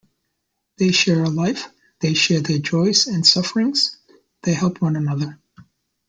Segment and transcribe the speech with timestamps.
[0.79, 1.67] They share a life,
[1.99, 3.99] they share their joys and sufferings,
[4.41, 5.37] they help one another.